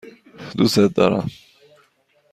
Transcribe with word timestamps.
دوستت 0.57 0.89
دارم. 0.95 1.29